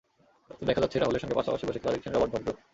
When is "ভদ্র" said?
2.33-2.49